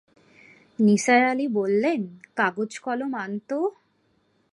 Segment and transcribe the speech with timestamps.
[0.79, 2.01] নিসার আলি বললেন,
[2.35, 3.59] কাগজ-কলম আন তো।